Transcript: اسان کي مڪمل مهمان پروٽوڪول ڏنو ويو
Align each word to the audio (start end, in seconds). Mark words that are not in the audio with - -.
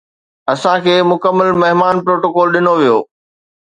اسان 0.53 0.77
کي 0.85 0.93
مڪمل 1.11 1.49
مهمان 1.61 1.95
پروٽوڪول 2.05 2.47
ڏنو 2.55 2.73
ويو 2.79 2.97